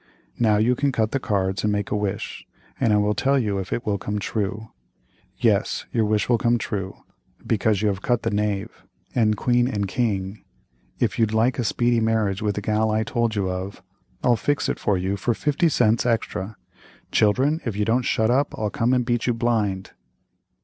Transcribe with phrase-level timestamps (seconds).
[0.39, 2.47] Now you can cut the cards and make a wish
[2.79, 4.71] and I will tell you if it will come true.
[5.37, 7.03] Yes, your wish will come true,
[7.45, 8.83] because you have cut the knave,
[9.13, 13.47] and queen, and king—if you'd like a speedy marriage with the gal I told you
[13.51, 13.83] of,
[14.23, 16.57] I'll fix it for you for fifty cents extra;
[17.11, 19.91] children if you don't shut up I'll come and beat you blind."